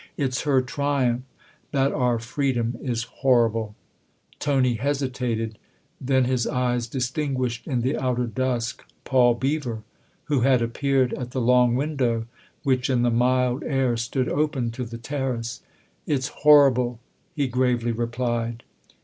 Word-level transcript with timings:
"It's 0.27 0.41
her 0.49 0.63
triumph 0.63 1.21
that 1.71 1.91
our 1.91 2.17
freedom 2.17 2.75
is 2.81 3.03
horrible!" 3.03 3.75
Tony 4.39 4.73
hesitated; 4.73 5.59
then 6.03 6.23
his 6.23 6.47
eyes 6.47 6.87
distinguished 6.87 7.67
in 7.67 7.81
the 7.81 7.95
outer 7.95 8.25
dusk 8.25 8.83
Paul 9.05 9.35
Beever, 9.35 9.83
who 10.23 10.39
had 10.41 10.59
appeared 10.59 11.13
at 11.13 11.29
the 11.29 11.39
long 11.39 11.75
window 11.75 12.25
which 12.63 12.89
in 12.89 13.03
the 13.03 13.11
mild 13.11 13.63
air 13.63 13.95
stood 13.95 14.27
open 14.27 14.71
to 14.71 14.85
the 14.85 14.97
terrace." 14.97 15.61
It's 16.07 16.29
horrible," 16.29 16.99
he 17.35 17.47
gravely 17.47 17.91
replied. 17.91 18.63